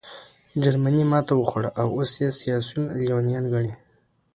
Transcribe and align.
جرمني 0.63 1.03
ماتې 1.11 1.33
وخوړه 1.35 1.69
او 1.81 1.87
اوس 1.97 2.11
یې 2.21 2.29
سیاسیون 2.41 2.85
لېونیان 2.99 3.45
ګڼې 3.53 3.73